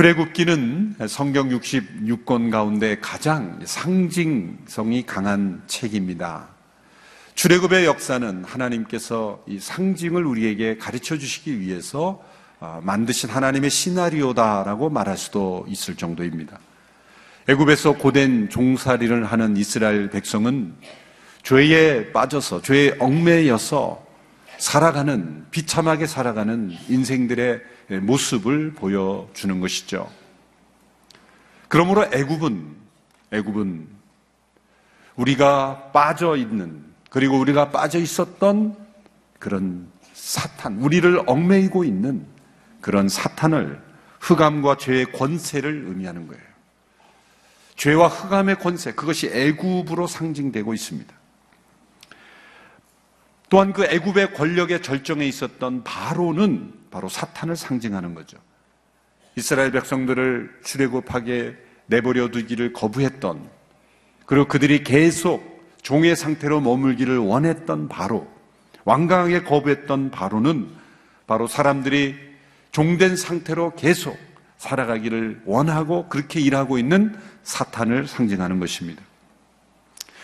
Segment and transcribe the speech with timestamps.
[0.00, 6.48] 출애굽기는 성경 66권 가운데 가장 상징성이 강한 책입니다.
[7.34, 12.24] 출애굽의 역사는 하나님께서 이 상징을 우리에게 가르쳐 주시기 위해서
[12.60, 16.58] 아, 만드신 하나님의 시나리오다라고 말할 수도 있을 정도입니다.
[17.50, 20.76] 애굽에서 고된 종살이를 하는 이스라엘 백성은
[21.42, 24.02] 죄에 빠져서 죄에 얽매여서
[24.56, 27.60] 살아가는 비참하게 살아가는 인생들의
[27.98, 30.10] 모습을 보여주는 것이죠.
[31.68, 32.76] 그러므로 애굽은
[33.32, 33.88] 애굽은
[35.16, 38.76] 우리가 빠져 있는 그리고 우리가 빠져 있었던
[39.38, 42.26] 그런 사탄, 우리를 얽매이고 있는
[42.80, 43.82] 그런 사탄을
[44.20, 46.42] 흑암과 죄의 권세를 의미하는 거예요.
[47.76, 51.14] 죄와 흑암의 권세, 그것이 애굽으로 상징되고 있습니다.
[53.48, 58.38] 또한 그 애굽의 권력의 절정에 있었던 바로는 바로 사탄을 상징하는 거죠.
[59.36, 63.48] 이스라엘 백성들을 출애굽하게 내버려 두기를 거부했던
[64.26, 65.50] 그리고 그들이 계속
[65.82, 68.28] 종의 상태로 머물기를 원했던 바로
[68.84, 70.68] 완강하게 거부했던 바로는
[71.26, 72.16] 바로 사람들이
[72.72, 74.18] 종된 상태로 계속
[74.58, 79.02] 살아가기를 원하고 그렇게 일하고 있는 사탄을 상징하는 것입니다.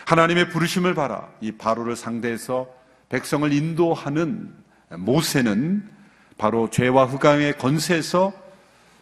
[0.04, 1.28] 하나님의 부르심을 봐라.
[1.40, 2.68] 이 바로를 상대해서
[3.08, 4.52] 백성을 인도하는
[4.90, 5.95] 모세는
[6.38, 8.32] 바로 죄와 흑암의 건세에서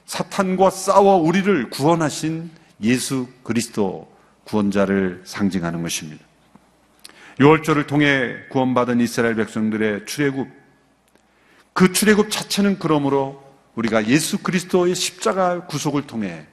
[0.06, 2.50] 사탄과 싸워 우리를 구원하신
[2.82, 4.12] 예수 그리스도
[4.44, 6.24] 구원자를 상징하는 것입니다.
[7.38, 10.48] 6월절을 통해 구원받은 이스라엘 백성들의 출애굽
[11.72, 13.42] 그 출애굽 자체는 그러므로
[13.74, 16.46] 우리가 예수 그리스도의 십자가 구속을 통해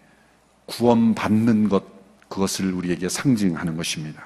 [0.65, 1.83] 구원받는 것
[2.29, 4.25] 그것을 우리에게 상징하는 것입니다.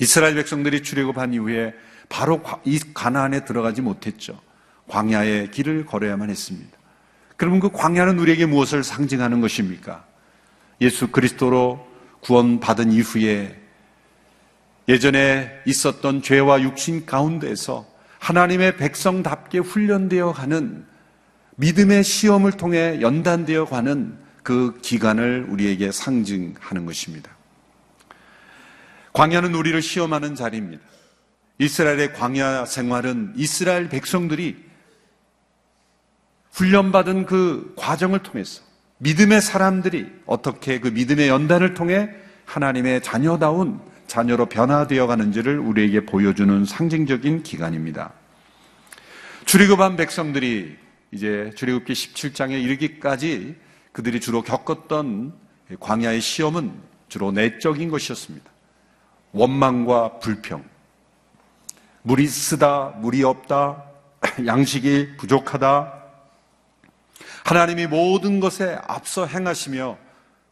[0.00, 1.72] 이스라엘 백성들이 출애굽한 이후에
[2.08, 4.38] 바로 이 가나안에 들어가지 못했죠.
[4.88, 6.76] 광야의 길을 걸어야만 했습니다.
[7.36, 10.04] 그러면 그 광야는 우리에게 무엇을 상징하는 것입니까?
[10.80, 11.86] 예수 그리스도로
[12.20, 13.60] 구원받은 이후에
[14.88, 17.86] 예전에 있었던 죄와 육신 가운데서
[18.18, 20.86] 하나님의 백성답게 훈련되어 가는
[21.56, 27.30] 믿음의 시험을 통해 연단되어 가는 그 기간을 우리에게 상징하는 것입니다.
[29.12, 30.82] 광야는 우리를 시험하는 자리입니다.
[31.58, 34.56] 이스라엘의 광야 생활은 이스라엘 백성들이
[36.54, 38.62] 훈련받은 그 과정을 통해서
[38.98, 42.10] 믿음의 사람들이 어떻게 그 믿음의 연단을 통해
[42.46, 48.12] 하나님의 자녀다운 자녀로 변화되어 가는지를 우리에게 보여주는 상징적인 기간입니다.
[49.46, 50.76] 출애굽한 백성들이
[51.10, 53.56] 이제 출애굽기 17장에 이르기까지
[53.92, 55.32] 그들이 주로 겪었던
[55.80, 56.72] 광야의 시험은
[57.08, 58.50] 주로 내적인 것이었습니다.
[59.32, 60.64] 원망과 불평,
[62.02, 63.84] 물이 쓰다, 물이 없다,
[64.46, 65.93] 양식이 부족하다,
[67.44, 69.98] 하나님이 모든 것에 앞서 행하시며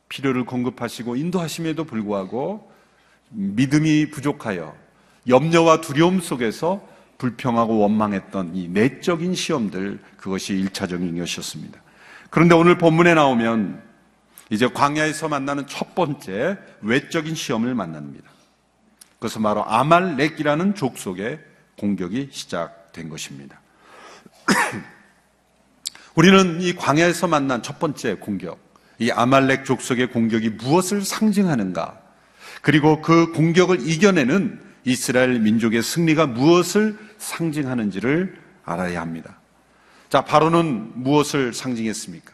[0.09, 2.71] 필요를 공급하시고 인도하심에도 불구하고
[3.31, 4.75] 믿음이 부족하여
[5.27, 6.87] 염려와 두려움 속에서
[7.19, 11.81] 불평하고 원망했던 이 내적인 시험들 그것이 일차적인 것이었습니다.
[12.31, 13.83] 그런데 오늘 본문에 나오면
[14.51, 18.29] 이제 광야에서 만나는 첫 번째 외적인 시험을 만납니다.
[19.15, 21.39] 그것은 바로 아말렉이라는 족속의
[21.79, 23.61] 공격이 시작된 것입니다.
[26.15, 28.59] 우리는 이 광야에서 만난 첫 번째 공격,
[28.99, 31.99] 이 아말렉 족속의 공격이 무엇을 상징하는가?
[32.61, 39.39] 그리고 그 공격을 이겨내는 이스라엘 민족의 승리가 무엇을 상징하는지를 알아야 합니다.
[40.09, 42.33] 자, 바로는 무엇을 상징했습니까?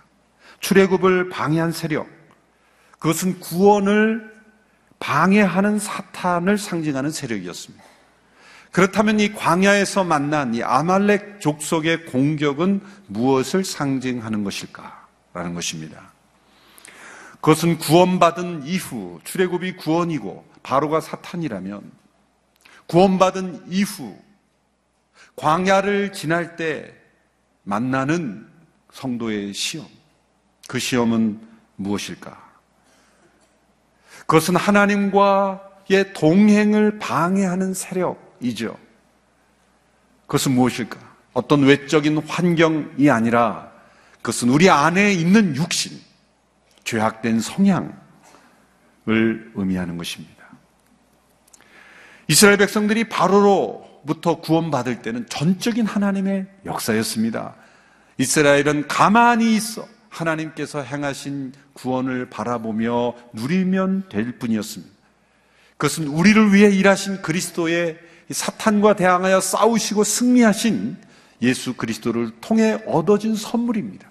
[0.60, 2.08] 출애굽을 방해한 세력.
[2.98, 4.32] 그것은 구원을
[4.98, 7.84] 방해하는 사탄을 상징하는 세력이었습니다.
[8.72, 16.12] 그렇다면 이 광야에서 만난 이 아말렉 족속의 공격은 무엇을 상징하는 것일까라는 것입니다.
[17.36, 21.90] 그것은 구원받은 이후 출애굽이 구원이고 바로가 사탄이라면
[22.86, 24.18] 구원받은 이후
[25.36, 26.94] 광야를 지날 때
[27.62, 28.46] 만나는
[28.92, 29.86] 성도의 시험.
[30.66, 31.40] 그 시험은
[31.76, 32.48] 무엇일까?
[34.20, 38.76] 그것은 하나님과의 동행을 방해하는 세력 이죠.
[40.26, 40.98] 그것은 무엇일까?
[41.32, 43.70] 어떤 외적인 환경이 아니라
[44.16, 45.98] 그것은 우리 안에 있는 육신,
[46.84, 47.92] 죄악된 성향을
[49.54, 50.38] 의미하는 것입니다.
[52.26, 57.54] 이스라엘 백성들이 바로로부터 구원받을 때는 전적인 하나님의 역사였습니다.
[58.18, 64.92] 이스라엘은 가만히 있어 하나님께서 행하신 구원을 바라보며 누리면 될 뿐이었습니다.
[65.76, 67.98] 그것은 우리를 위해 일하신 그리스도의
[68.30, 70.96] 사탄과 대항하여 싸우시고 승리하신
[71.42, 74.08] 예수 그리스도를 통해 얻어진 선물입니다.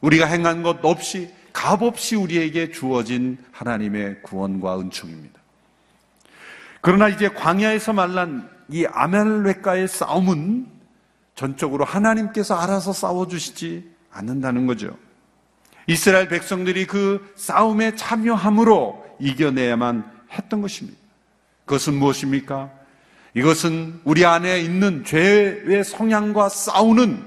[0.00, 5.40] 우리가 행한 것 없이 값없이 우리에게 주어진 하나님의 구원과 은총입니다.
[6.82, 10.66] 그러나 이제 광야에서 말란 이 아멜렉과의 싸움은
[11.34, 14.96] 전적으로 하나님께서 알아서 싸워주시지 않는다는 거죠.
[15.86, 20.98] 이스라엘 백성들이 그 싸움에 참여함으로 이겨내야만 했던 것입니다.
[21.64, 22.70] 그것은 무엇입니까?
[23.36, 27.22] 이것은 우리 안에 있는 죄의 성향과 싸우는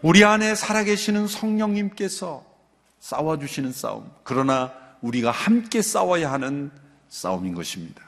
[0.00, 2.42] 우리 안에 살아계시는 성령님께서
[3.00, 4.10] 싸워주시는 싸움.
[4.24, 4.72] 그러나
[5.02, 6.70] 우리가 함께 싸워야 하는
[7.10, 8.02] 싸움인 것입니다.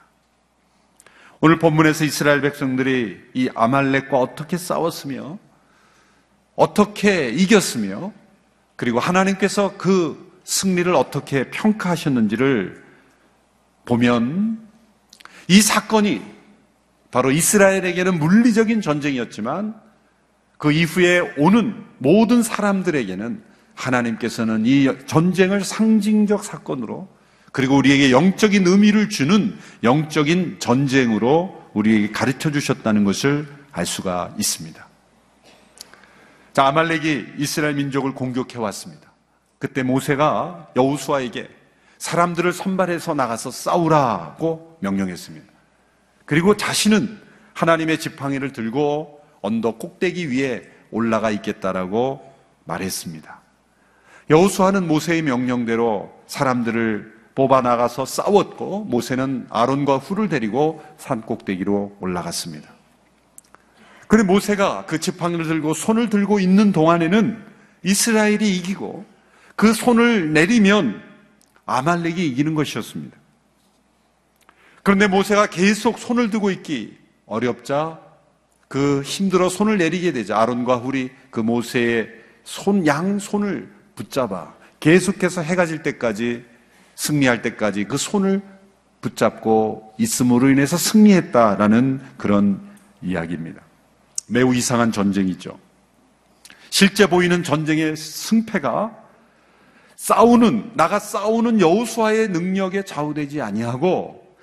[1.42, 5.38] 오늘 본문에서 이스라엘 백성들이 이 아말렉과 어떻게 싸웠으며
[6.56, 8.10] 어떻게 이겼으며
[8.76, 12.82] 그리고 하나님께서 그 승리를 어떻게 평가하셨는지를
[13.84, 14.61] 보면
[15.52, 16.22] 이 사건이
[17.10, 19.78] 바로 이스라엘에게는 물리적인 전쟁이었지만
[20.56, 23.42] 그 이후에 오는 모든 사람들에게는
[23.74, 27.06] 하나님께서는 이 전쟁을 상징적 사건으로
[27.52, 34.88] 그리고 우리에게 영적인 의미를 주는 영적인 전쟁으로 우리에게 가르쳐 주셨다는 것을 알 수가 있습니다.
[36.54, 39.12] 자, 아말렉이 이스라엘 민족을 공격해 왔습니다.
[39.58, 41.61] 그때 모세가 여우수아에게
[42.02, 45.46] 사람들을 선발해서 나가서 싸우라고 명령했습니다.
[46.24, 47.20] 그리고 자신은
[47.54, 52.20] 하나님의 지팡이를 들고 언덕 꼭대기 위에 올라가 있겠다라고
[52.64, 53.40] 말했습니다.
[54.30, 62.68] 여우수아는 모세의 명령대로 사람들을 뽑아 나가서 싸웠고 모세는 아론과 훌을 데리고 산 꼭대기로 올라갔습니다.
[64.08, 67.44] 그런데 모세가 그 지팡이를 들고 손을 들고 있는 동안에는
[67.84, 69.04] 이스라엘이 이기고
[69.54, 71.11] 그 손을 내리면
[71.66, 73.16] 아말렉이 이기는 것이었습니다.
[74.82, 78.00] 그런데 모세가 계속 손을 들고 있기 어렵자
[78.68, 82.08] 그 힘들어 손을 내리게 되자 아론과 훌이 그 모세의
[82.44, 86.44] 손, 양 손을 붙잡아 계속해서 해가 질 때까지
[86.96, 88.42] 승리할 때까지 그 손을
[89.00, 92.60] 붙잡고 있음으로 인해서 승리했다라는 그런
[93.02, 93.60] 이야기입니다.
[94.28, 95.58] 매우 이상한 전쟁이죠.
[96.70, 99.01] 실제 보이는 전쟁의 승패가
[100.02, 104.36] 싸우는 나가 싸우는 여우수아의 능력에 좌우되지 아니하고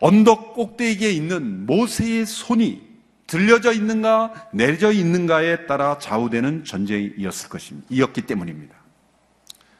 [0.00, 2.82] 언덕 꼭대기에 있는 모세의 손이
[3.28, 7.86] 들려져 있는가 내려져 있는가에 따라 좌우되는 전쟁이었을 것입니다.
[7.90, 8.74] 이었기 때문입니다.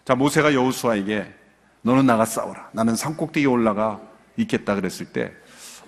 [0.04, 1.26] 자 모세가 여우수아에게
[1.82, 2.68] 너는 나가 싸워라.
[2.70, 4.00] 나는 산 꼭대기에 올라가
[4.36, 5.32] 있겠다 그랬을 때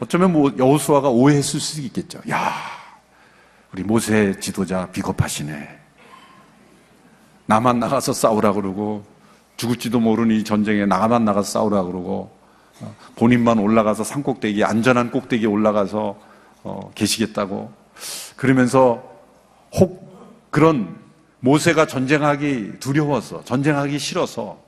[0.01, 2.21] 어쩌면 뭐 여호수아가 오해했을 수도 있겠죠.
[2.31, 2.53] 야,
[3.73, 5.79] 우리 모세 지도자 비겁하시네.
[7.47, 9.15] 나만 나가서 싸우라 그러고
[9.57, 12.31] 죽을지도 모르는 이 전쟁에 나만 나가서 싸우라 그러고
[12.81, 16.19] 어, 본인만 올라가서 산 꼭대기 안전한 꼭대기에 올라가서
[16.65, 17.73] 어, 계시겠다고
[18.37, 19.03] 그러면서
[19.75, 20.07] 혹
[20.51, 20.97] 그런
[21.41, 24.59] 모세가 전쟁하기 두려워서 전쟁하기 싫어서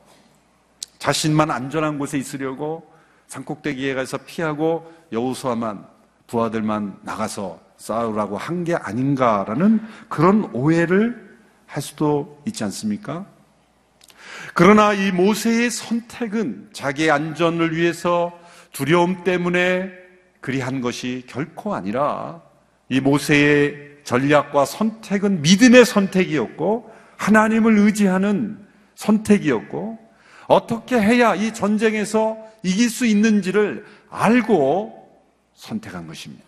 [0.99, 2.87] 자신만 안전한 곳에 있으려고
[3.27, 5.85] 산 꼭대기에 가서 피하고 여우수아만
[6.27, 13.25] 부하들만 나가서 싸우라고 한 게 아닌가라는 그런 오해를 할 수도 있지 않습니까?
[14.55, 18.39] 그러나 이 모세의 선택은 자기의 안전을 위해서
[18.73, 19.91] 두려움 때문에
[20.41, 22.43] 그리한 것이 결코 아니라
[22.89, 28.59] 이 모세의 전략과 선택은 믿음의 선택이었고 하나님을 의지하는
[28.95, 29.99] 선택이었고
[30.47, 35.09] 어떻게 해야 이 전쟁에서 이길 수 있는지를 알고
[35.55, 36.47] 선택한 것입니다.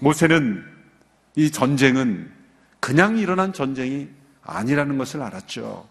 [0.00, 0.64] 모세는
[1.36, 2.30] 이 전쟁은
[2.80, 4.08] 그냥 일어난 전쟁이
[4.42, 5.88] 아니라는 것을 알았죠.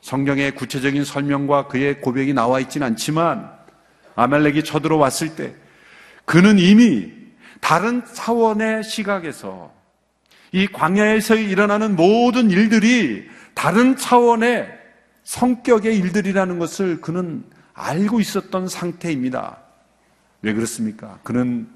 [0.00, 3.50] 성경의 구체적인 설명과 그의 고백이 나와 있지는 않지만
[4.14, 5.54] 아멜렉이 쳐들어왔을 때
[6.24, 7.12] 그는 이미
[7.60, 9.72] 다른 차원의 시각에서
[10.52, 14.68] 이 광야에서 일어나는 모든 일들이 다른 차원의
[15.24, 19.58] 성격의 일들이라는 것을 그는 알고 있었던 상태입니다.
[20.42, 21.18] 왜 그렇습니까?
[21.22, 21.68] 그는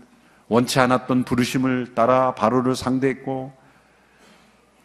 [0.49, 3.53] 원치 않았던 부르심을 따라 바로를 상대했고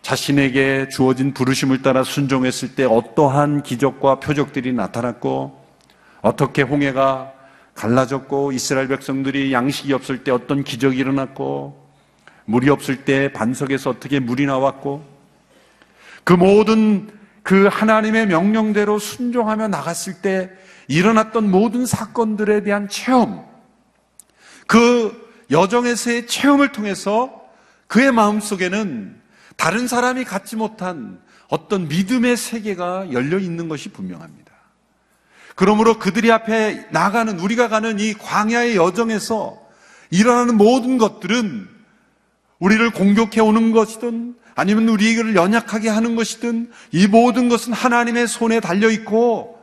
[0.08, 5.62] 자신에게 주어진 부르심을 따라 순종했을 때 어떠한 기적과 표적들이 나타났고
[6.22, 7.34] 어떻게 홍해가
[7.74, 11.86] 갈라졌고 이스라엘 백성들이 양식이 없을 때 어떤 기적이 일어났고
[12.46, 15.06] 물이 없을 때 반석에서 어떻게 물이 나왔고
[16.24, 17.10] 그 모든
[17.44, 20.50] 그 하나님의 명령대로 순종하며 나갔을 때
[20.88, 23.46] 일어났던 모든 사건들에 대한 체험,
[24.68, 25.12] 그
[25.52, 27.42] 여정에서의 체험을 통해서
[27.88, 29.17] 그의 마음 속에는
[29.58, 34.52] 다른 사람이 갖지 못한 어떤 믿음의 세계가 열려 있는 것이 분명합니다.
[35.56, 39.58] 그러므로 그들이 앞에 나가는, 우리가 가는 이 광야의 여정에서
[40.12, 41.68] 일어나는 모든 것들은
[42.60, 48.90] 우리를 공격해 오는 것이든 아니면 우리를 연약하게 하는 것이든 이 모든 것은 하나님의 손에 달려
[48.90, 49.62] 있고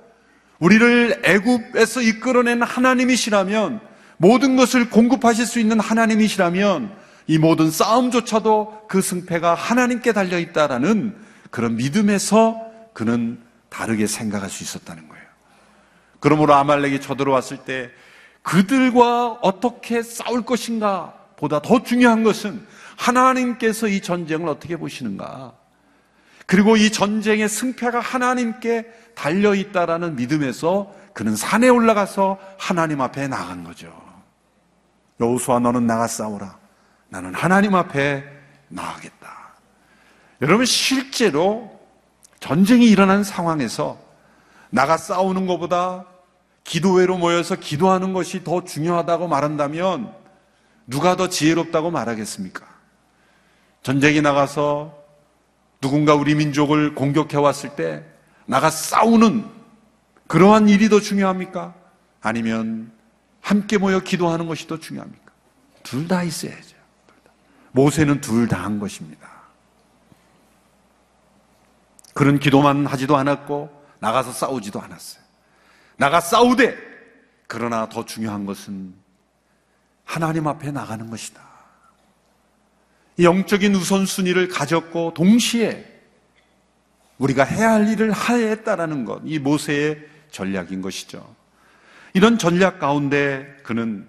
[0.58, 3.80] 우리를 애굽에서 이끌어낸 하나님이시라면
[4.16, 11.16] 모든 것을 공급하실 수 있는 하나님이시라면 이 모든 싸움조차도 그 승패가 하나님께 달려 있다라는
[11.50, 12.60] 그런 믿음에서
[12.92, 15.24] 그는 다르게 생각할 수 있었다는 거예요.
[16.20, 17.90] 그러므로 아말렉이 쳐들어왔을 때
[18.42, 22.66] 그들과 어떻게 싸울 것인가 보다 더 중요한 것은
[22.96, 25.54] 하나님께서 이 전쟁을 어떻게 보시는가.
[26.46, 33.92] 그리고 이 전쟁의 승패가 하나님께 달려 있다라는 믿음에서 그는 산에 올라가서 하나님 앞에 나간 거죠.
[35.20, 36.63] 여호수아 너는 나가 싸우라.
[37.14, 38.25] 나는 하나님 앞에
[38.66, 39.54] 나가겠다.
[40.42, 41.78] 여러분 실제로
[42.40, 44.00] 전쟁이 일어난 상황에서
[44.71, 46.06] 나가 싸우는 것보다
[46.64, 50.12] 기도회로 모여서 기도하는 것이 더 중요하다고 말한다면
[50.88, 52.66] 누가 더 지혜롭다고 말하겠습니까?
[53.85, 54.99] 전쟁에 나가서
[55.80, 58.04] 누군가 우리 민족을 공격해 왔을 때
[58.44, 59.49] 나가 싸우는
[60.26, 61.75] 그러한 일이 더 중요합니까?
[62.21, 62.90] 아니면
[63.40, 65.33] 함께 모여 기도하는 것이 더 중요합니까?
[65.85, 66.73] 둘 다 있어야죠.
[67.74, 69.28] 모세는 둘 다 한 것입니다.
[72.14, 75.22] 그런 기도만 하지도 않았고 나가서 싸우지도 않았어요.
[75.96, 76.76] 나가 싸우되
[77.48, 78.94] 그러나 더 중요한 것은
[80.04, 81.42] 하나님 앞에 나가는 것이다.
[83.18, 85.92] 영적인 우선순위를 가졌고 동시에
[87.18, 91.34] 우리가 해야 할 일을 하했다라는 것, 이 모세의 전략인 것이죠.
[92.12, 94.08] 이런 전략 가운데 그는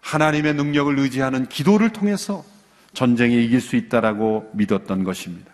[0.00, 2.44] 하나님의 능력을 의지하는 기도를 통해서
[2.94, 5.52] 전쟁에 이길 수 있다라고 믿었던 것입니다.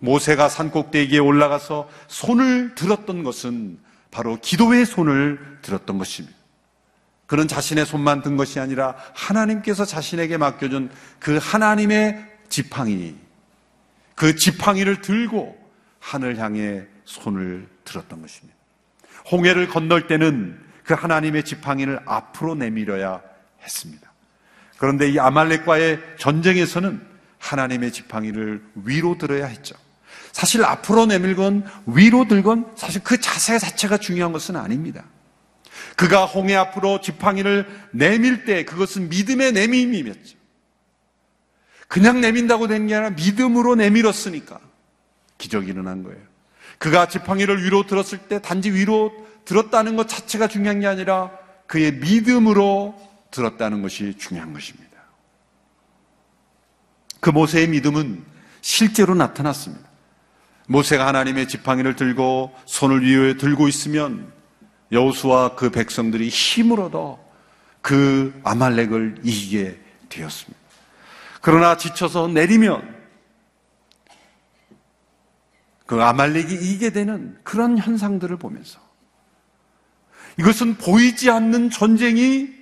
[0.00, 3.78] 모세가 산꼭대기에 올라가서 손을 들었던 것은
[4.10, 6.36] 바로 기도의 손을 들었던 것입니다.
[7.26, 13.14] 그는 자신의 손만 든 것이 아니라 하나님께서 자신에게 맡겨준 그 하나님의 지팡이,
[14.14, 15.56] 그 지팡이를 들고
[15.98, 18.58] 하늘 향해 손을 들었던 것입니다.
[19.30, 23.22] 홍해를 건널 때는 그 하나님의 지팡이를 앞으로 내밀어야
[23.62, 24.11] 했습니다.
[24.82, 27.00] 그런데 이 아말렉과의 전쟁에서는
[27.38, 29.76] 하나님의 지팡이를 위로 들어야 했죠.
[30.32, 35.04] 사실 앞으로 내밀건 위로 들건 사실 그 자세 자체가 중요한 것은 아닙니다.
[35.94, 40.36] 그가 홍해 앞으로 지팡이를 내밀 때 그것은 믿음의 내밈이었죠.
[41.86, 44.58] 그냥 내민다고 된 게 아니라 믿음으로 내밀었으니까
[45.38, 46.18] 기적이 일어난 거예요.
[46.78, 49.12] 그가 지팡이를 위로 들었을 때 단지 위로
[49.44, 51.30] 들었다는 것 자체가 중요한 게 아니라
[51.68, 54.92] 그의 믿음으로 들었다는 것이 중요한 것입니다.
[57.20, 58.24] 그 모세의 믿음은
[58.60, 59.90] 실제로 나타났습니다.
[60.68, 64.32] 모세가 하나님의 지팡이를 들고 손을 위에 들고 있으면
[64.92, 67.18] 여호수와 그 백성들이 힘을 얻어
[67.80, 70.60] 그 아말렉을 이기게 되었습니다.
[71.40, 73.02] 그러나 지쳐서 내리면
[75.86, 78.80] 그 아말렉이 이기게 되는 그런 현상들을 보면서
[80.38, 82.61] 이것은 보이지 않는 전쟁이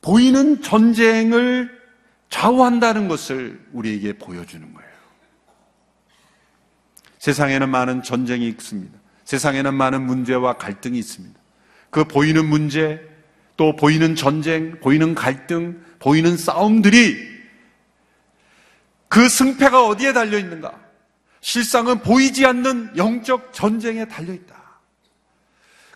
[0.00, 1.78] 보이는 전쟁을
[2.30, 4.90] 좌우한다는 것을 우리에게 보여주는 거예요.
[7.18, 8.98] 세상에는 많은 전쟁이 있습니다.
[9.24, 11.38] 세상에는 많은 문제와 갈등이 있습니다.
[11.90, 13.00] 그 보이는 문제,
[13.56, 17.28] 또 보이는 전쟁, 보이는 갈등, 보이는 싸움들이
[19.08, 20.72] 그 승패가 어디에 달려 있는가?
[21.40, 24.54] 실상은 보이지 않는 영적 전쟁에 달려 있다.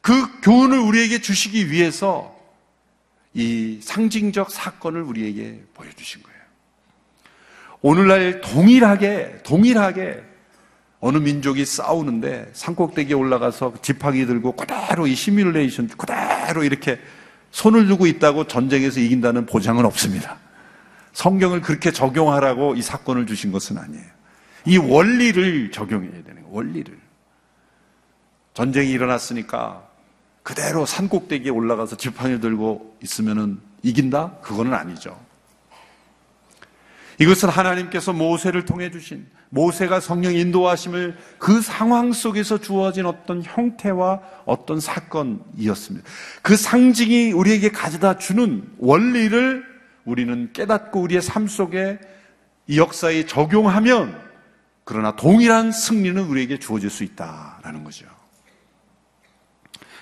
[0.02, 2.33] 그 교훈을 우리에게 주시기 위해서
[3.34, 6.38] 이 상징적 사건을 우리에게 보여주신 거예요.
[7.82, 10.22] 오늘날 동일하게, 동일하게
[11.00, 16.98] 어느 민족이 싸우는데 산꼭대기에 올라가서 지팡이 들고 그대로 이 시뮬레이션 그대로 이렇게
[17.50, 20.38] 손을 두고 있다고 전쟁에서 이긴다는 보장은 없습니다.
[21.12, 24.04] 성경을 그렇게 적용하라고 이 사건을 주신 것은 아니에요.
[24.64, 26.48] 이 원리를 적용해야 되는 거예요.
[26.50, 26.98] 원리를.
[28.54, 29.86] 전쟁이 일어났으니까
[30.44, 34.40] 그대로 산 꼭대기에 올라가서 지팡이를 들고 있으면 이긴다?
[34.42, 35.18] 그거는 아니죠.
[37.18, 44.80] 이것은 하나님께서 모세를 통해 주신 모세가 성령 인도하심을 그 상황 속에서 주어진 어떤 형태와 어떤
[44.80, 46.06] 사건이었습니다.
[46.42, 49.64] 그 상징이 우리에게 가져다 주는 원리를
[50.04, 51.98] 우리는 깨닫고 우리의 삶 속에
[52.66, 54.20] 이 역사에 적용하면
[54.84, 58.13] 그러나 동일한 승리는 우리에게 주어질 수 있다라는 거죠.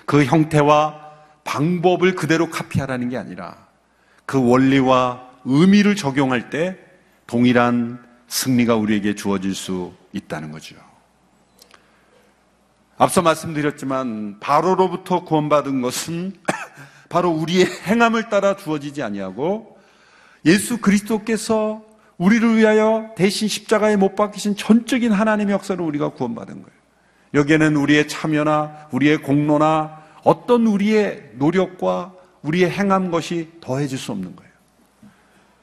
[0.05, 1.11] 그 형태와
[1.43, 3.57] 방법을 그대로 카피하라는 게 아니라
[4.25, 6.77] 그 원리와 의미를 적용할 때
[7.27, 10.75] 동일한 승리가 우리에게 주어질 수 있다는 거죠.
[12.97, 16.33] 앞서 말씀드렸지만 바로로부터 구원받은 것은
[17.09, 19.77] 바로 우리의 행함을 따라 주어지지 아니하고
[20.45, 21.83] 예수 그리스도께서
[22.17, 26.82] 우리를 위하여 대신 십자가에 못 박히신 전적인 하나님의 역사로 우리가 구원받은 거예요.
[27.33, 34.51] 여기에는 우리의 참여나 우리의 공로나 어떤 우리의 노력과 우리의 행한 것이 더해질 수 없는 거예요.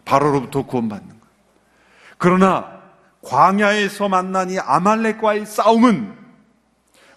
[0.05, 1.21] 바로로부터 구원받는 거예요.
[2.19, 2.81] 그러나
[3.23, 6.15] 광야에서 만난 이 아말렉과의 싸움은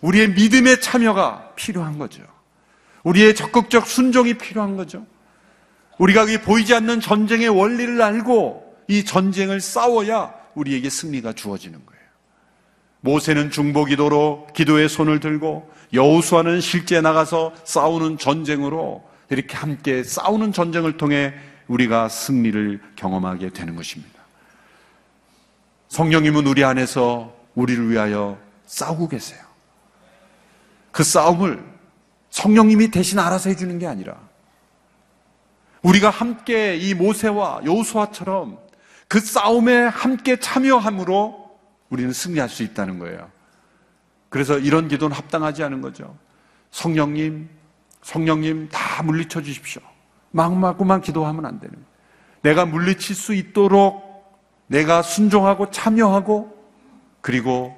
[0.01, 2.23] 우리의 믿음의 참여가 필요한 거죠.
[3.03, 5.05] 우리의 적극적 순종이 필요한 거죠.
[5.97, 11.92] 우리가 보이지 않는 전쟁의 원리를 알고 이 전쟁을 싸워야 우리에게 승리가 주어지는 거예요.
[13.03, 21.33] 모세는 중보기도로 기도의 손을 들고 여우수아는 실제 나가서 싸우는 전쟁으로 이렇게 함께 싸우는 전쟁을 통해
[21.67, 24.21] 우리가 승리를 경험하게 되는 것입니다.
[25.89, 29.41] 성령님은 우리 안에서 우리를 위하여 싸우고 계세요.
[30.91, 31.61] 그 싸움을
[32.29, 34.15] 성령님이 대신 알아서 해주는 게 아니라
[35.81, 38.59] 우리가 함께 이 모세와 여호수아처럼
[39.09, 41.42] 그 싸움에 함께 참여함으로
[41.93, 43.29] 우리는 승리할 수 있다는 거예요.
[44.29, 46.17] 그래서 이런 기도는 합당하지 않은 거죠.
[46.71, 47.47] 성령님,
[48.01, 49.79] 성령님 다 물리쳐 주십시오.
[50.31, 51.87] 막막구만 기도하면 안 되는 거예요.
[52.41, 54.11] 내가 물리칠 수 있도록
[54.65, 56.51] 내가 순종하고 참여하고
[57.21, 57.77] 그리고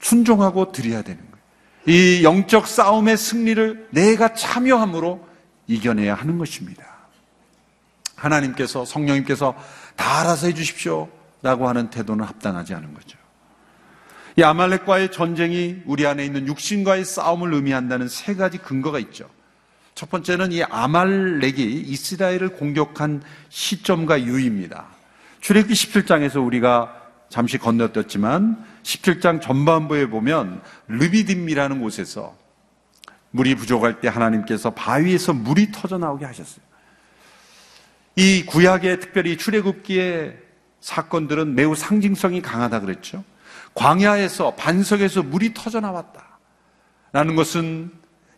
[0.00, 1.32] 순종하고 드려야 되는 거예요.
[1.86, 5.24] 이 영적 싸움의 승리를 내가 참여함으로
[5.68, 6.84] 이겨내야 하는 것입니다.
[8.16, 9.54] 하나님께서 성령님께서
[9.94, 11.08] 다 알아서 해 주십시오.
[11.42, 13.21] 라고 하는 태도는 합당하지 않은 거죠.
[14.36, 19.28] 이 아말렉과의 전쟁이 우리 안에 있는 육신과의 싸움을 의미한다는 세 가지 근거가 있죠.
[19.94, 24.86] 첫 번째는 이 아말렉이 이스라엘을 공격한 시점과 유입니다.
[25.40, 32.36] 출애굽기 17장에서 우리가 잠시 건너뛰었지만 17장 전반부에 보면 르비딤이라는 곳에서
[33.30, 36.64] 물이 부족할 때 하나님께서 바위에서 물이 터져 나오게 하셨어요.
[38.16, 40.36] 이 구약의 특별히 출애굽기의
[40.80, 43.24] 사건들은 매우 상징성이 강하다 그랬죠.
[43.74, 46.38] 광야에서 반석에서 물이 터져 나왔다.
[47.12, 47.92] 라는 것은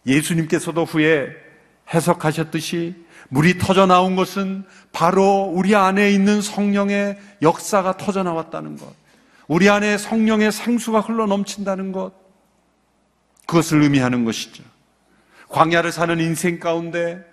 [0.06, 1.28] 예수님께서도 후에
[1.92, 8.92] 해석하셨듯이 물이 터져 나온 것은 바로 우리 안에 있는 성령의 역사가 터져 나왔다는 것.
[9.48, 12.12] 우리 안에 성령의 생수가 흘러 넘친다는 것.
[13.46, 14.62] 그것을 의미하는 것이죠.
[15.48, 17.24] 광야를 사는 인생 가운데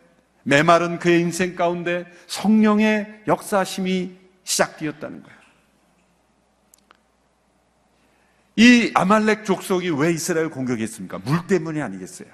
[0.44, 4.12] 메마른 그의 인생 가운데 성령의 역사심이
[4.44, 5.40] 시작되었다는 거예요.
[8.62, 11.17] 이 아말렉 족속이 왜 이스라엘 공격했습니까?
[11.26, 12.30] 물 때문이 아니겠어요.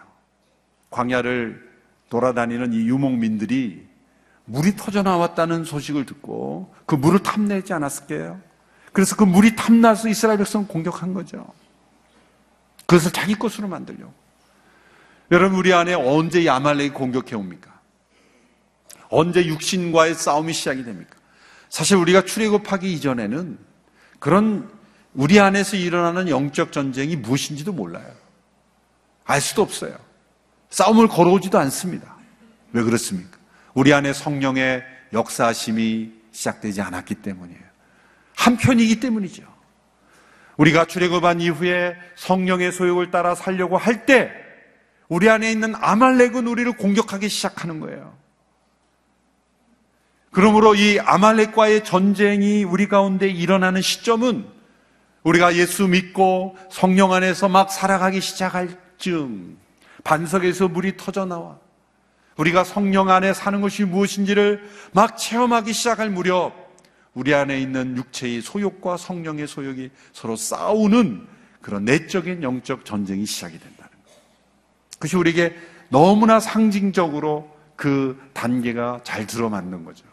[0.90, 1.66] 광야를
[2.10, 3.88] 돌아다니는 이 유목민들이
[4.44, 8.42] 물이 터져 나왔다는 소식을 듣고 그 물을 탐내지 않았을게요.
[8.92, 11.48] 그래서 그 물이 탐나서 이스라엘 백성 공격한 거죠.
[12.88, 14.14] 그것을 자기 것으로 만들려고.
[15.32, 17.80] 여러분 우리 안에 언제 이 아말렉이 공격해 옵니까?
[19.08, 21.16] 언제 육신과의 싸움이 시작이 됩니까?
[21.70, 23.58] 사실 우리가 출애굽하기 이전에는
[24.20, 24.77] 그런
[25.18, 28.08] 우리 안에서 일어나는 영적 전쟁이 무엇인지도 몰라요.
[29.26, 29.98] 알 수도 없어요.
[30.70, 32.16] 싸움을 걸어오지도 않습니다.
[32.72, 33.36] 왜 그렇습니까?
[33.74, 37.62] 우리 안에 성령의 역사심이 시작되지 않았기 때문이에요.
[38.36, 39.42] 한편이기 때문이죠.
[40.58, 44.32] 우리가 출애굽한 이후에 성령의 소욕을 따라 살려고 할 때
[45.10, 48.16] 우리 안에 있는 아말렉은 우리를 공격하기 시작하는 거예요.
[50.32, 54.57] 그러므로 이 아말렉과의 전쟁이 우리 가운데 일어나는 시점은
[55.28, 59.58] 우리가 예수 믿고 성령 안에서 막 살아가기 시작할 즈음
[60.06, 61.60] 반석에서 물이 터져 나와
[62.38, 64.64] 우리가 성령 안에 사는 것이 무엇인지를
[64.94, 66.54] 막 체험하기 시작할 무렵
[67.14, 71.28] 우리 안에 있는 육체의 소욕과 성령의 소욕이 서로 싸우는
[71.62, 74.14] 그런 내적인 영적 전쟁이 시작이 된다는 것.
[74.94, 75.58] 그것이 우리에게
[75.90, 80.06] 너무나 상징적으로 그 단계가 잘 들어맞는 거죠.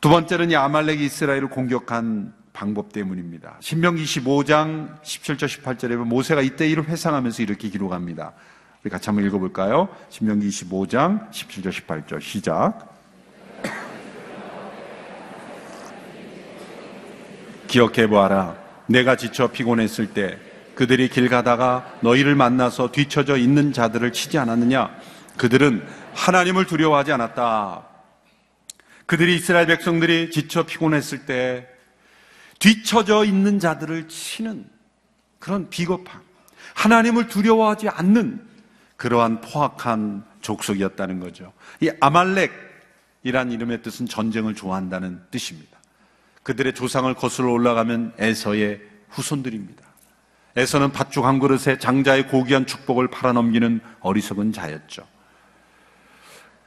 [0.00, 3.56] 두 번째는 이 아말렉이 이스라엘을 공격한 방법 때문입니다.
[3.60, 8.32] 신명기 25장 17절 18절에 보면 모세가 이때 일을 회상하면서 이렇게 기록합니다.
[8.82, 9.88] 우리 같이 한번 읽어볼까요?
[10.08, 12.98] 신명기 25장 17절 18절 시작.
[17.68, 18.56] 기억해 보아라.
[18.86, 20.38] 내가 지쳐 피곤했을 때
[20.74, 24.90] 그들이 길 가다가 너희를 만나서 뒤처져 있는 자들을 치지 않았느냐?
[25.36, 27.86] 그들은 하나님을 두려워하지 않았다.
[29.06, 31.68] 그들이 이스라엘 백성들이 지쳐 피곤했을 때
[32.60, 34.64] 뒤처져 있는 자들을 치는
[35.38, 36.22] 그런 비겁함,
[36.74, 38.46] 하나님을 두려워하지 않는
[38.96, 41.52] 그러한 포악한 족속이었다는 거죠.
[41.80, 45.78] 이 아말렉이란 이름의 뜻은 전쟁을 좋아한다는 뜻입니다.
[46.42, 49.82] 그들의 조상을 거슬러 올라가면 에서의 후손들입니다.
[50.56, 55.06] 에서는 팥죽 한 그릇에 장자의 고귀한 축복을 팔아넘기는 어리석은 자였죠.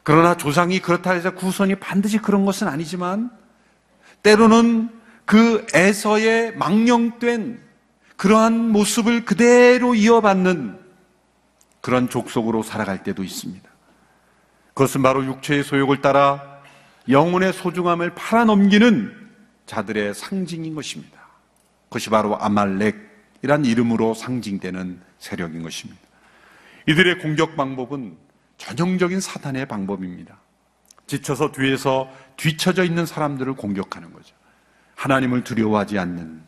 [0.03, 3.29] 그러나 조상이 그렇다 해서 구선이 반드시 그런 것은 아니지만
[4.21, 7.61] 때로는 그 에서의 망령된
[8.17, 10.79] 그러한 모습을 그대로 이어받는
[11.81, 13.69] 그런 족속으로 살아갈 때도 있습니다.
[14.69, 16.61] 그것은 바로 육체의 소욕을 따라
[17.09, 19.13] 영혼의 소중함을 팔아넘기는
[19.65, 21.19] 자들의 상징인 것입니다.
[21.89, 26.01] 그것이 바로 아말렉이란 이름으로 상징되는 세력인 것입니다.
[26.87, 28.17] 이들의 공격 방법은
[28.57, 30.37] 전형적인 사탄의 방법입니다.
[31.07, 34.35] 지쳐서 뒤에서 뒤처져 있는 사람들을 공격하는 거죠.
[35.03, 36.41] 하나님을 두려워하지 않는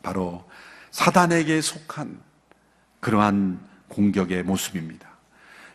[0.00, 0.44] 바로
[0.92, 2.20] 사단에게 속한
[3.00, 5.08] 그러한 공격의 모습입니다.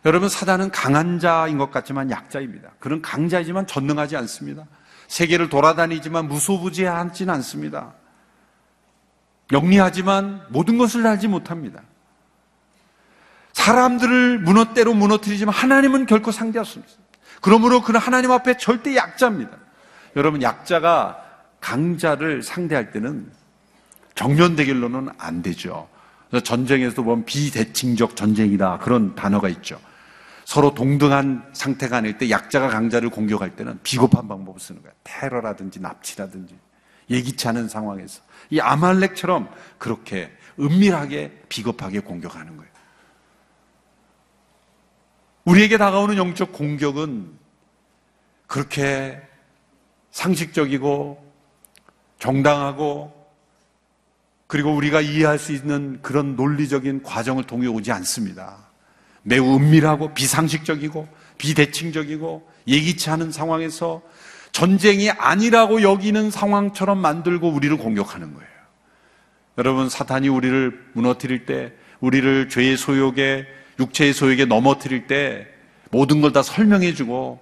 [0.06, 2.70] 여러분, 사단은 강한 자인 것 같지만 약자입니다.
[2.78, 4.64] 그런 강자이지만 전능하지 않습니다.
[5.08, 7.92] 세계를 돌아다니지만 무소부지하지는 않습니다.
[9.52, 11.82] 영리하지만 모든 것을 알지 못합니다.
[13.52, 17.04] 사람들을 무너때로 무너뜨리지만 하나님은 결코 상대할 수 없습니다.
[17.42, 19.52] 그러므로 그는 하나님 앞에 절대 약자입니다.
[20.16, 21.23] 여러분, 약자가
[21.64, 23.32] 강자를 상대할 때는
[24.14, 25.88] 정면 대결로는 안 되죠.
[26.44, 28.80] 전쟁에서도 보면 비대칭적 전쟁이다.
[28.80, 29.80] 그런 단어가 있죠.
[30.44, 34.92] 서로 동등한 상태가 아닐 때 약자가 강자를 공격할 때는 비겁한 방법을 쓰는 거야.
[35.04, 36.54] 테러라든지 납치라든지
[37.08, 39.48] 예기치 않은 상황에서 이 아말렉처럼
[39.78, 42.72] 그렇게 은밀하게 비겁하게 공격하는 거예요.
[45.46, 47.32] 우리에게 다가오는 영적 공격은
[48.48, 49.18] 그렇게
[50.10, 51.23] 상식적이고
[52.18, 53.12] 정당하고
[54.46, 58.56] 그리고 우리가 이해할 수 있는 그런 논리적인 과정을 통해 오지 않습니다.
[59.22, 64.02] 매우 은밀하고 비상식적이고 비대칭적이고 예기치 않은 상황에서
[64.52, 68.48] 전쟁이 아니라고 여기는 상황처럼 만들고 우리를 공격하는 거예요.
[69.58, 73.46] 여러분, 사탄이 우리를 무너뜨릴 때, 우리를 죄의 소욕에,
[73.80, 75.48] 육체의 소욕에 넘어뜨릴 때
[75.90, 77.40] 모든 걸 다 설명해주고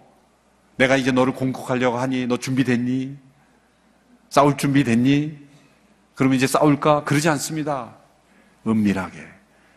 [0.77, 3.17] 내가 이제 너를 공격하려고 하니 너 준비됐니?
[4.33, 5.37] 싸울 준비 됐니?
[6.15, 7.05] 그럼 이제 싸울까?
[7.05, 7.95] 그러지 않습니다.
[8.67, 9.29] 은밀하게.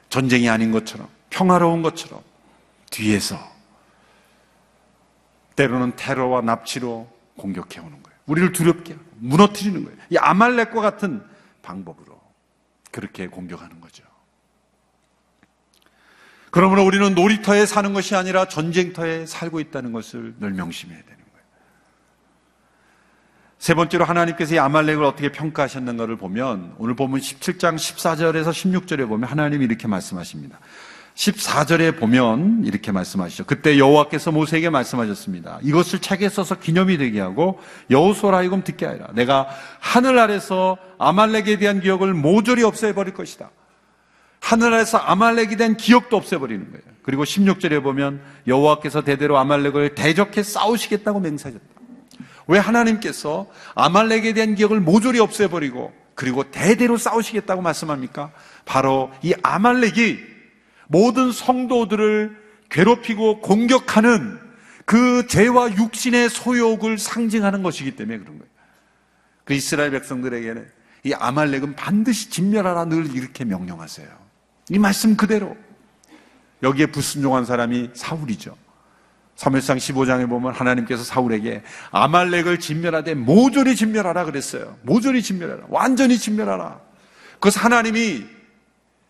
[0.08, 2.22] 전쟁이 아닌 것처럼, 평화로운 것처럼,
[2.90, 3.38] 뒤에서.
[5.58, 8.18] 때로는 테러와 납치로 공격해 오는 거예요.
[8.28, 9.98] 우리를 두렵게 무너뜨리는 거예요.
[10.10, 11.22] 이 아말렉과 같은
[11.62, 12.18] 방법으로
[12.92, 14.06] 그렇게 공격하는 거죠.
[16.52, 21.15] 그러므로 우리는 놀이터에 사는 것이 아니라 전쟁터에 살고 있다는 것을 늘 명심해야 거예요.
[23.66, 29.66] 세 번째로 하나님께서 이 아말렉을 어떻게 평가하셨는가를 보면 오늘 보면 17장 14절에서 16절에 보면 하나님이
[29.66, 30.60] 이렇게 말씀하십니다.
[31.16, 33.46] 14절에 보면 이렇게 말씀하시죠.
[33.46, 35.62] 그때 여호와께서 모세에게 말씀하셨습니다.
[35.64, 39.08] 이것을 책에 써서 기념이 되게 하고 여호수아라 하여금 듣게 하라.
[39.16, 39.50] 내가
[39.80, 43.50] 하늘 아래서 아말렉에 대한 기억을 모조리 없애버릴 것이다.
[44.42, 46.84] 하늘 아래서 아말렉에 대한 기억도 없애버리는 거예요.
[47.02, 51.75] 그리고 16절에 보면 여호와께서 대대로 아말렉을 대적해 싸우시겠다고 맹세하셨다.
[52.48, 58.32] 왜 하나님께서 아말렉에 대한 기억을 모조리 없애버리고 그리고 대대로 싸우시겠다고 말씀합니까?
[58.64, 60.18] 바로 이 아말렉이
[60.88, 62.38] 모든 성도들을
[62.70, 64.40] 괴롭히고 공격하는
[64.86, 68.52] 그 죄와 육신의 소욕을 상징하는 것이기 때문에 그런 거예요.
[69.44, 70.68] 그 이스라엘 백성들에게는
[71.06, 74.08] 이 아말렉은 반드시 진멸하라 늘 이렇게 명령하세요.
[74.70, 75.56] 이 말씀 그대로.
[76.64, 78.58] 여기에 불순종한 사람이 사울이죠.
[79.36, 84.78] 3일상 15장에 보면 하나님께서 사울에게 아말렉을 진멸하되 모조리 진멸하라 그랬어요.
[84.84, 85.66] 모조리 진멸하라.
[85.70, 86.80] 완전히 진멸하라.
[87.34, 88.26] 그것은 하나님이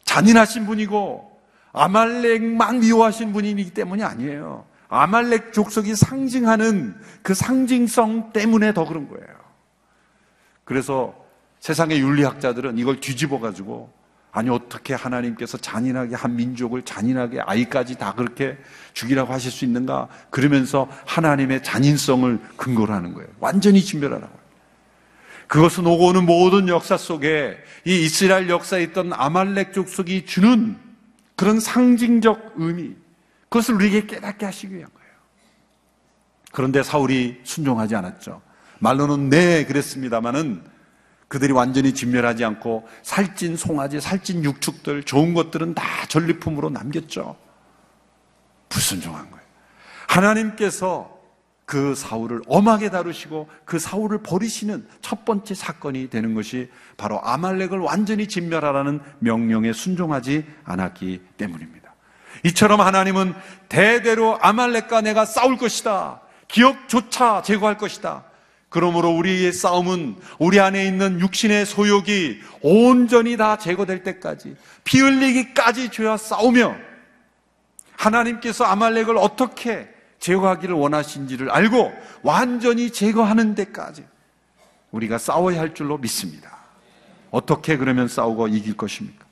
[0.03, 1.31] 잔인하신 분이고
[1.73, 4.65] 아말렉만 미워하신 분이기 때문이 아니에요.
[4.87, 9.27] 아말렉 족속이 상징하는 그 상징성 때문에 더 그런 거예요.
[10.63, 11.13] 그래서
[11.59, 13.91] 세상의 윤리학자들은 이걸 뒤집어 가지고
[14.35, 18.57] 아니 어떻게 하나님께서 잔인하게 한 민족을 잔인하게 아이까지 다 그렇게
[18.93, 20.09] 죽이라고 하실 수 있는가?
[20.29, 23.29] 그러면서 하나님의 잔인성을 근거로 하는 거예요.
[23.39, 24.37] 완전히 진멸하라고.
[25.47, 30.75] 그것은 오고 오는 모든 역사 속에 이 이스라엘 역사에 있던 아말렉 족속이 주는
[31.37, 32.93] 그런 상징적 의미,
[33.47, 35.11] 그것을 우리에게 깨닫게 하시기 위한 거예요.
[36.51, 38.41] 그런데 사울이 순종하지 않았죠.
[38.79, 40.74] 말로는 네, 그랬습니다만은
[41.35, 47.35] 그들이 완전히 진멸하지 않고 살찐 송아지, 살찐 육축들, 좋은 것들은 다 전리품으로 남겼죠.
[48.69, 49.45] 불순종한 거예요.
[50.07, 51.13] 하나님께서
[51.65, 58.29] 그 사울을 엄하게 다루시고 그 사울을 버리시는 첫 번째 사건이 되는 것이 바로 아말렉을 완전히
[58.29, 61.95] 진멸하라는 명령에 순종하지 않았기 때문입니다.
[62.45, 63.33] 이처럼 하나님은
[63.67, 66.21] 대대로 아말렉과 내가 싸울 것이다.
[66.47, 68.23] 기억조차 제거할 것이다.
[68.69, 76.17] 그러므로 우리의 싸움은 우리 안에 있는 육신의 소욕이 온전히 다 제거될 때까지 피 흘리기까지 죄와
[76.17, 76.75] 싸우며
[77.95, 84.05] 하나님께서 아말렉을 어떻게 제거하기를 원하신지를 알고 완전히 제거하는 데까지
[84.91, 86.55] 우리가 싸워야 할 줄로 믿습니다.
[87.31, 89.25] 어떻게 그러면 싸우고 이길 것입니까?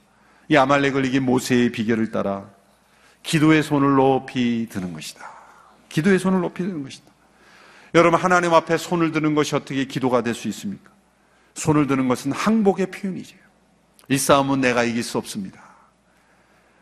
[0.49, 2.49] 이 아말렉을 이긴 모세의 비결을 따라
[3.23, 5.25] 기도의 손을 높이 드는 것이다.
[5.89, 7.12] 기도의 손을 높이 드는 것이다.
[7.93, 10.91] 여러분 하나님 앞에 손을 드는 것이 어떻게 기도가 될 수 있습니까?
[11.53, 13.35] 손을 드는 것은 항복의 표현이죠.
[14.09, 15.61] 이 싸움은 내가 이길 수 없습니다.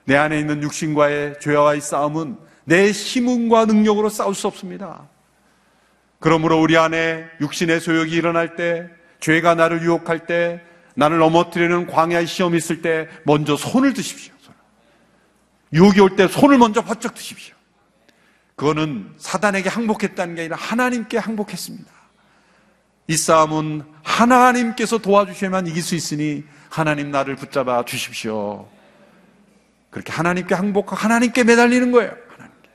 [0.05, 5.07] 내 안에 있는 육신과의 죄와의 싸움은 내 힘과 능력으로 싸울 수 없습니다.
[6.19, 8.87] 그러므로 우리 안에 육신의 소욕이 일어날 때,
[9.19, 10.61] 죄가 나를 유혹할 때,
[10.95, 14.33] 나를 넘어뜨리는 광야의 시험이 있을 때 먼저 손을 드십시오.
[15.73, 17.55] 유혹이 올 때 손을 먼저 바짝 드십시오.
[18.55, 21.91] 그거는 사단에게 항복했다는 게 아니라 하나님께 항복했습니다.
[23.07, 28.67] 이 싸움은 하나님께서 도와주셔야만 이길 수 있으니 하나님 나를 붙잡아 주십시오.
[29.89, 32.11] 그렇게 하나님께 항복하고 하나님께 매달리는 거예요.
[32.29, 32.69] 하나님께.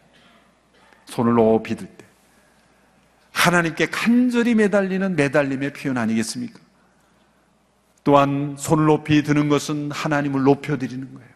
[1.06, 2.04] 손을 높이 들 때.
[3.32, 6.58] 하나님께 간절히 매달리는 매달림의 표현 아니겠습니까?
[8.04, 11.28] 또한 손을 높이 드는 것은 하나님을 높여드리는 거예요.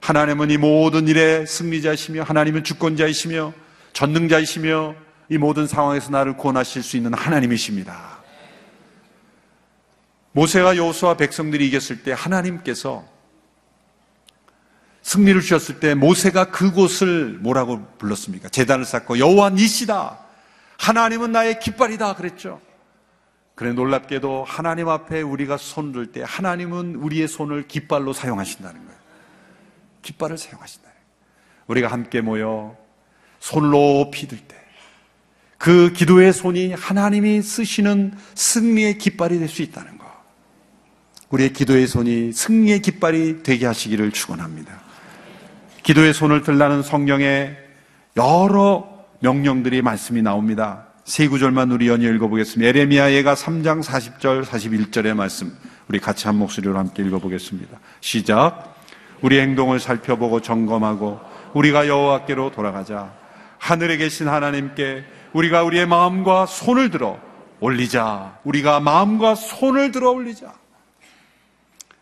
[0.00, 3.52] 하나님은 이 모든 일의 승리자이시며 하나님은 주권자이시며
[3.92, 4.94] 전능자이시며
[5.30, 8.20] 이 모든 상황에서 나를 구원하실 수 있는 하나님이십니다.
[10.32, 13.04] 모세가 여호수아 백성들이 이겼을 때 하나님께서
[15.02, 18.48] 승리를 주셨을 때 모세가 그곳을 뭐라고 불렀습니까?
[18.48, 20.18] 재단을 쌓고 여호와 니시다.
[20.78, 22.60] 하나님은 나의 깃발이다 그랬죠.
[23.54, 29.00] 그래 놀랍게도 하나님 앞에 우리가 손을 들 때 하나님은 우리의 손을 깃발로 사용하신다는 거예요.
[30.02, 30.88] 깃발을 사용하신다.
[31.66, 32.76] 우리가 함께 모여
[33.40, 34.56] 손을 높이 들 때,
[35.58, 40.06] 그 기도의 손이 하나님이 쓰시는 승리의 깃발이 될 수 있다는 것.
[41.30, 44.80] 우리의 기도의 손이 승리의 깃발이 되게 하시기를 축원합니다.
[45.82, 47.56] 기도의 손을 들라는 성경에
[48.16, 48.88] 여러
[49.20, 50.86] 명령들이 말씀이 나옵니다.
[51.04, 52.68] 세 구절만 우리 연이 읽어보겠습니다.
[52.68, 55.56] 에레미야 예가 3장 40절 41절의 말씀
[55.88, 57.78] 우리 같이 한 목소리로 함께 읽어보겠습니다.
[58.00, 58.76] 시작.
[59.20, 61.20] 우리 행동을 살펴보고 점검하고
[61.54, 63.19] 우리가 여호와께로 돌아가자.
[63.60, 67.20] 하늘에 계신 하나님께 우리가 우리의 마음과 손을 들어
[67.60, 68.40] 올리자.
[68.42, 70.52] 우리가 마음과 손을 들어 올리자.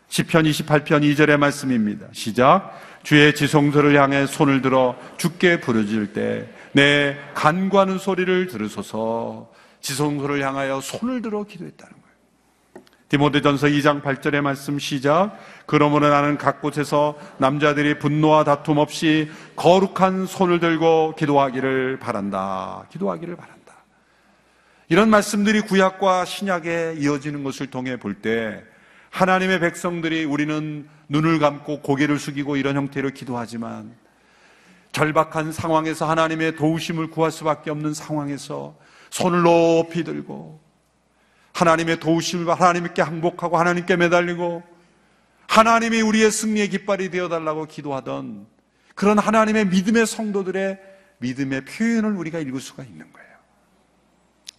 [0.07, 2.07] 시편 28편 2절의 말씀입니다.
[2.13, 2.73] 시작.
[3.03, 11.21] 주의 지성소를 향해 손을 들어 죽게 부르질 때 내 간과하는 소리를 들으소서 지성소를 향하여 손을
[11.21, 12.85] 들어 기도했다는 거예요.
[13.09, 15.37] 디모데전서 2장 8절의 말씀 시작.
[15.69, 22.85] 그러므로 나는 각 곳에서 남자들이 분노와 다툼 없이 거룩한 손을 들고 기도하기를 바란다.
[22.89, 23.75] 기도하기를 바란다.
[24.87, 28.63] 이런 말씀들이 구약과 신약에 이어지는 것을 통해 볼 때
[29.11, 33.95] 하나님의 백성들이 우리는 눈을 감고 고개를 숙이고 이런 형태로 기도하지만
[34.91, 38.75] 절박한 상황에서 하나님의 도우심을 구할 수밖에 없는 상황에서
[39.11, 40.59] 손을 높이 들고
[41.53, 44.78] 하나님의 도우심을 하나님께 항복하고 하나님께 매달리고
[45.49, 48.45] 하나님이 우리의 승리의 깃발이 되어달라고 기도하던
[48.93, 50.77] 그런 하나님의 믿음의 성도들의
[51.17, 53.29] 믿음의 표현을 우리가 읽을 수가 있는 거예요.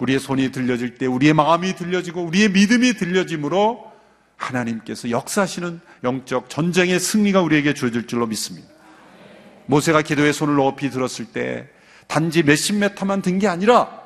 [0.00, 3.88] 우리의 손이 들려질 때 우리의 마음이 들려지고 우리의 믿음이 들려짐으로
[4.36, 8.68] 하나님께서 역사하시는 영적 전쟁의 승리가 우리에게 주어질 줄로 믿습니다.
[9.66, 11.68] 모세가 기도의 손을 높이 들었을 때
[12.08, 13.99] 단지 몇십 메터만 든 게 아니라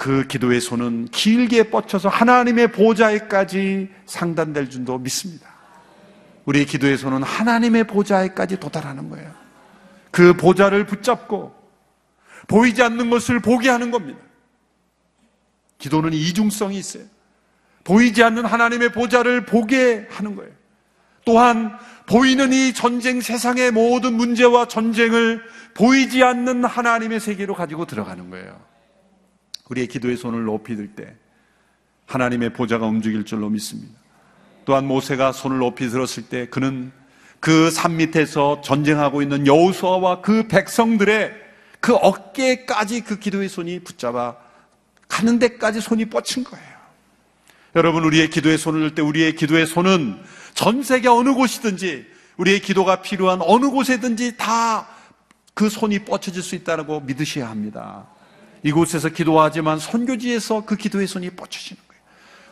[0.00, 5.46] 그 기도의 손은 길게 뻗쳐서 하나님의 보좌에까지 상단될 줄도 믿습니다.
[6.46, 9.30] 우리의 기도의 손은 하나님의 보좌에까지 도달하는 거예요.
[10.10, 11.54] 그 보좌를 붙잡고
[12.48, 14.18] 보이지 않는 것을 보게 하는 겁니다.
[15.76, 17.04] 기도는 이중성이 있어요.
[17.84, 20.50] 보이지 않는 하나님의 보좌를 보게 하는 거예요.
[21.26, 25.42] 또한 보이는 이 전쟁 세상의 모든 문제와 전쟁을
[25.74, 28.69] 보이지 않는 하나님의 세계로 가지고 들어가는 거예요.
[29.70, 31.14] 우리의 기도의 손을 높이 들 때
[32.06, 33.94] 하나님의 보좌가 움직일 줄로 믿습니다.
[34.64, 36.92] 또한 모세가 손을 높이 들었을 때 그는
[37.38, 41.32] 그 산 밑에서 전쟁하고 있는 여호수아와 그 백성들의
[41.80, 44.36] 그 어깨까지 그 기도의 손이 붙잡아
[45.08, 46.66] 가는 데까지 손이 뻗친 거예요.
[47.76, 50.20] 여러분, 우리의 기도의 손을 들 때 우리의 기도의 손은
[50.54, 52.06] 전 세계 어느 곳이든지
[52.36, 54.86] 우리의 기도가 필요한 어느 곳에든지 다
[55.54, 58.06] 그 손이 뻗쳐질 수 있다고 믿으셔야 합니다.
[58.62, 62.02] 이곳에서 기도하지만 선교지에서 그 기도의 손이 뻗쳐지는 거예요.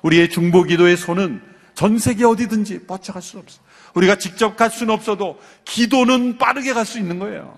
[0.03, 1.43] 우리의 중보 기도의 손은
[1.75, 3.63] 전 세계 어디든지 뻗쳐갈 수 없어요.
[3.95, 7.57] 우리가 직접 갈 수는 없어도 기도는 빠르게 갈 수 있는 거예요.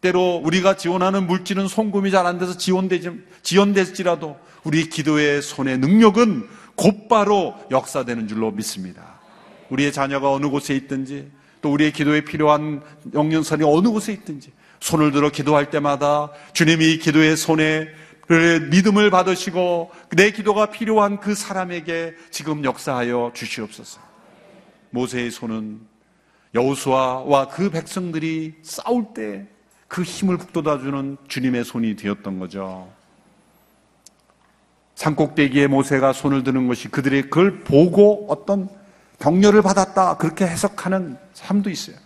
[0.00, 3.10] 때로 우리가 지원하는 물질은 송금이 잘 안 돼서 지원되지,
[3.42, 9.20] 지연될지라도 우리 기도의 손의 능력은 곧바로 역사되는 줄로 믿습니다.
[9.68, 15.30] 우리의 자녀가 어느 곳에 있든지 또 우리의 기도에 필요한 영연선이 어느 곳에 있든지 손을 들어
[15.30, 17.88] 기도할 때마다 주님이 기도의 손에
[18.70, 24.00] 믿음을 받으시고 내 기도가 필요한 그 사람에게 지금 역사하여 주시옵소서.
[24.90, 25.80] 모세의 손은
[26.54, 29.46] 여호수아와 그 백성들이 싸울 때
[29.90, 32.88] 그 힘을 북돋아주는 주님의 손이 되었던 거죠.
[34.94, 38.68] 산꼭대기에 모세가 손을 드는 것이 그들의 그걸 보고 어떤
[39.18, 41.96] 격려를 받았다 그렇게 해석하는 사람도 있어요.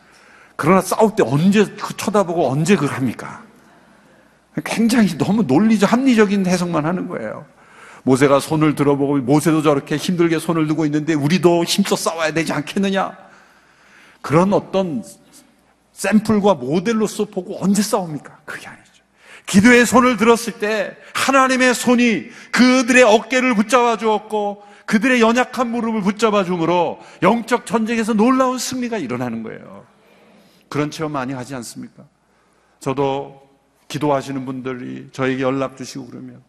[0.56, 3.42] 그러나 싸울 때 언제 그 쳐다보고 언제 그걸 합니까?
[4.64, 7.44] 굉장히 너무 논리적, 합리적인 해석만 하는 거예요.
[8.04, 13.16] 모세가 손을 들어보고 모세도 저렇게 힘들게 손을 들고 있는데 우리도 힘써 싸워야 되지 않겠느냐?
[14.20, 15.02] 그런 어떤
[15.92, 18.38] 샘플과 모델로서 보고 언제 싸웁니까?
[18.44, 18.84] 그게 아니죠.
[19.46, 27.00] 기도의 손을 들었을 때 하나님의 손이 그들의 어깨를 붙잡아 주었고 그들의 연약한 무릎을 붙잡아 주므로
[27.22, 29.93] 영적 전쟁에서 놀라운 승리가 일어나는 거예요.
[30.68, 32.04] 그런 체험 많이 하지 않습니까?
[32.80, 33.48] 저도
[33.88, 36.42] 기도하시는 분들이 저에게 연락 주시고 그러면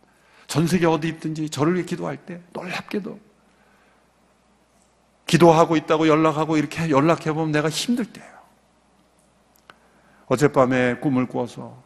[0.48, 3.20] 전 세계 어디 있든지 저를 위해 기도할 때 놀랍게도
[5.28, 8.36] 기도하고 있다고 연락하고 이렇게 연락해 보면 내가 힘들 때예요.
[10.28, 11.84] 어젯밤에 꿈을 꾸어서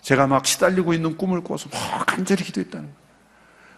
[0.00, 3.08] 제가 막 시달리고 있는 꿈을 꾸어서 막 간절히 기도했다는 거예요.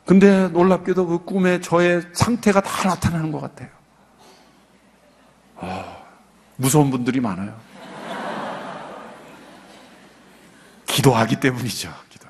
[0.04, 3.68] 근데 놀랍게도 그 꿈에 저의 상태가 다 나타나는 것 같아요.
[5.56, 5.96] 아,
[6.56, 7.58] 무서운 분들이 많아요.
[10.90, 11.94] 기도하기 때문이죠.
[12.08, 12.28] 기도.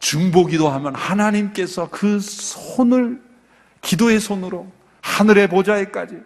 [0.00, 3.22] 중보 기도하면 하나님께서 그 손을
[3.80, 4.70] 기도의 손으로
[5.02, 6.16] 하늘의 보좌에까지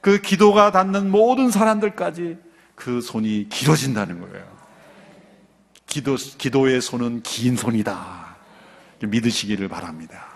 [0.00, 2.38] 그 기도가 닿는 모든 사람들까지
[2.74, 4.60] 그 손이 길어진다는 거예요.
[5.86, 8.36] 기도, 기도의 손은 긴 손이다.
[9.02, 10.28] 믿으시기를 바랍니다.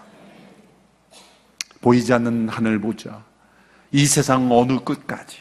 [1.80, 3.22] 보이지 않는 하늘 보자.
[3.92, 5.38] 이 세상 어느 끝까지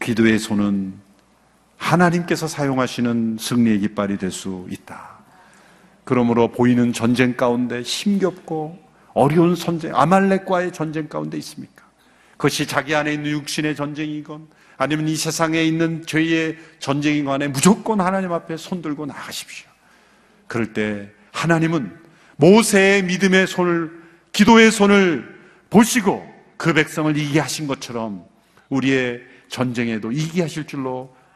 [0.00, 1.03] 기도의 손은
[1.84, 5.18] 하나님께서 사용하시는 승리의 깃발이 될 수 있다.
[6.04, 8.78] 그러므로 보이는 전쟁 가운데 힘겹고
[9.12, 11.84] 어려운 전쟁, 아말렉과의 전쟁 가운데 있습니까?
[12.32, 18.32] 그것이 자기 안에 있는 육신의 전쟁이건 아니면 이 세상에 있는 죄의 전쟁인 간에 무조건 하나님
[18.32, 19.68] 앞에 손들고 나가십시오.
[20.48, 21.92] 그럴 때 하나님은
[22.36, 25.32] 모세의 믿음의 손을, 기도의 손을
[25.70, 28.24] 보시고 그 백성을 이기게 하신 것처럼
[28.68, 31.14] 우리의 전쟁에도 이기게 하실 줄로